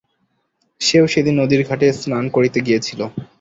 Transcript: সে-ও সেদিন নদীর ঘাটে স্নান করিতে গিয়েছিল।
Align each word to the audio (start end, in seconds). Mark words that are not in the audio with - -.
সে-ও 0.81 1.05
সেদিন 1.07 1.35
নদীর 1.39 1.61
ঘাটে 1.69 1.87
স্নান 1.95 2.25
করিতে 2.35 2.59
গিয়েছিল। 2.61 2.99